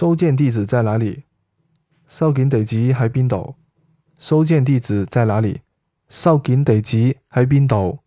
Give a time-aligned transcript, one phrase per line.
[0.00, 1.24] 收件地址在哪里？
[2.08, 3.56] 收件地址喺边度
[4.18, 5.60] 收件地址在哪里？
[6.08, 7.98] 收件地址喺边度